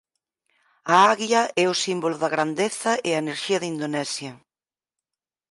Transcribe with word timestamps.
A 0.95 0.97
aguia 1.11 1.41
é 1.63 1.65
o 1.73 1.79
símbolo 1.83 2.17
da 2.23 2.29
grandeza 2.35 2.91
e 3.07 3.09
a 3.13 3.21
enerxía 3.23 3.61
de 3.61 3.71
Indonesia. 3.75 4.31